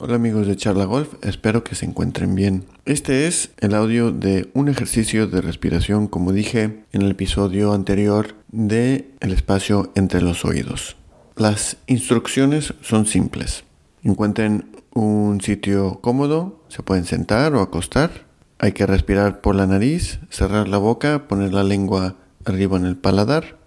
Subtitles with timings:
[0.00, 2.66] Hola amigos de Charla Golf, espero que se encuentren bien.
[2.84, 8.36] Este es el audio de un ejercicio de respiración, como dije en el episodio anterior
[8.52, 10.94] de el espacio entre los oídos.
[11.34, 13.64] Las instrucciones son simples.
[14.04, 18.24] Encuentren un sitio cómodo, se pueden sentar o acostar.
[18.60, 22.96] Hay que respirar por la nariz, cerrar la boca, poner la lengua arriba en el
[22.96, 23.58] paladar.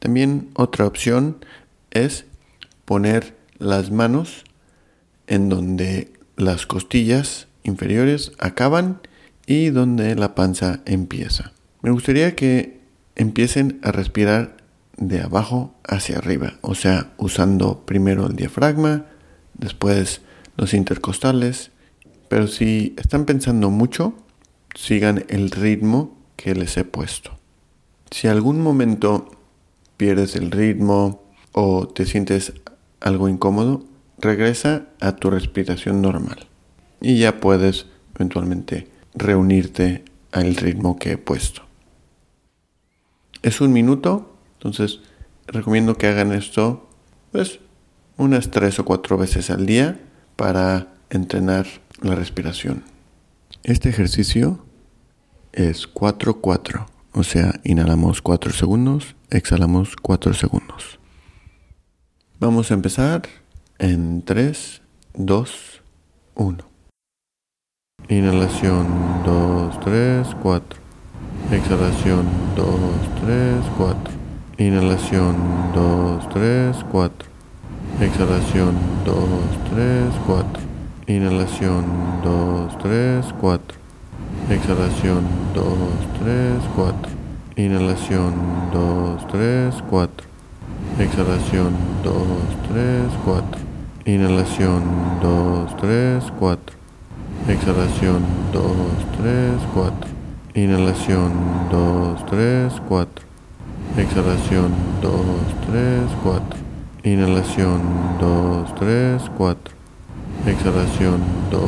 [0.00, 1.38] También otra opción
[1.92, 2.26] es
[2.84, 4.44] poner las manos
[5.26, 9.00] en donde las costillas inferiores acaban
[9.46, 11.52] y donde la panza empieza.
[11.82, 12.80] Me gustaría que
[13.14, 14.56] empiecen a respirar
[14.96, 19.06] de abajo hacia arriba, o sea, usando primero el diafragma,
[19.54, 20.22] después
[20.56, 21.70] los intercostales,
[22.28, 24.14] pero si están pensando mucho,
[24.74, 27.38] sigan el ritmo que les he puesto.
[28.10, 29.30] Si algún momento
[29.96, 31.22] pierdes el ritmo
[31.52, 32.52] o te sientes
[33.00, 33.84] algo incómodo,
[34.18, 36.46] regresa a tu respiración normal
[37.00, 41.62] y ya puedes eventualmente reunirte al ritmo que he puesto.
[43.42, 45.00] Es un minuto, entonces
[45.46, 46.88] recomiendo que hagan esto
[47.32, 47.60] pues
[48.16, 50.00] unas tres o cuatro veces al día
[50.36, 51.66] para entrenar
[52.00, 52.84] la respiración.
[53.62, 54.64] Este ejercicio
[55.52, 60.98] es 4-4, o sea, inhalamos 4 segundos, exhalamos 4 segundos.
[62.38, 63.22] Vamos a empezar
[63.78, 64.82] en 3,
[65.14, 65.82] 2,
[66.34, 66.58] 1.
[68.08, 68.86] Inhalación
[69.24, 70.80] 2, 3, 4.
[71.52, 72.68] Exhalación 2,
[73.20, 73.98] 3, 4.
[74.58, 75.36] Inhalación
[75.74, 77.28] 2, 3, 4.
[78.00, 78.74] Exhalación
[79.04, 79.18] 2,
[79.70, 80.62] 3, 4.
[81.08, 81.84] Inhalación
[82.22, 83.76] 2, 3, 4.
[84.50, 85.24] Exhalación
[85.54, 85.66] 2,
[86.22, 87.10] 3, 4.
[87.56, 88.34] Inhalación
[88.72, 90.26] 2, 3, 4.
[90.98, 92.14] Exhalación 2,
[92.72, 93.65] 3, 4.
[94.08, 94.84] Inhalación
[95.20, 96.76] 2, 3, 4.
[97.48, 98.62] Exhalación 2,
[99.20, 99.94] 3, 4.
[100.54, 101.32] Inhalación
[101.72, 103.24] 2, 3, 4.
[103.96, 104.72] Exhalación
[105.02, 105.12] 2,
[105.66, 106.42] 3, 4.
[107.02, 107.80] Inhalación
[108.20, 109.74] 2, 3, 4.
[110.46, 111.62] Exhalación 2,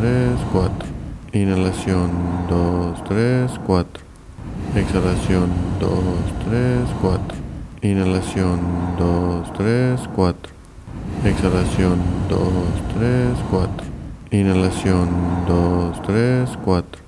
[0.00, 0.88] 3, 4.
[1.34, 2.10] Inhalación
[2.48, 4.02] 2, 3, 4.
[4.74, 5.92] Exhalación 2,
[6.48, 7.20] 3, 4.
[7.82, 8.60] Inhalación
[8.98, 10.55] 2, 3, 4.
[11.26, 11.98] Exhalación
[12.28, 12.40] 2,
[12.94, 13.70] 3, 4.
[14.30, 15.08] Inhalación
[15.48, 17.02] 2, 3, 4.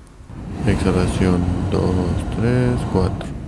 [0.67, 1.41] Exhalación
[1.71, 1.81] 2,
[2.35, 3.38] 3, 4.